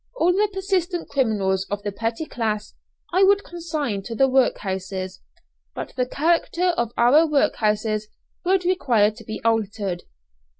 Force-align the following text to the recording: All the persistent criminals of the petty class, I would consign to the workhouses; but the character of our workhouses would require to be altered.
All 0.15 0.33
the 0.33 0.49
persistent 0.51 1.09
criminals 1.09 1.67
of 1.69 1.83
the 1.83 1.91
petty 1.91 2.25
class, 2.25 2.73
I 3.13 3.21
would 3.21 3.43
consign 3.43 4.01
to 4.05 4.15
the 4.15 4.27
workhouses; 4.27 5.21
but 5.75 5.93
the 5.95 6.07
character 6.07 6.69
of 6.69 6.91
our 6.97 7.27
workhouses 7.27 8.07
would 8.43 8.65
require 8.65 9.11
to 9.11 9.23
be 9.23 9.39
altered. 9.45 10.05